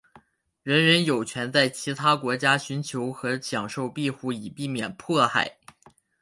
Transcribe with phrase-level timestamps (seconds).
[0.63, 5.59] 人人有权在其他国家寻求和享受庇护以避免迫害。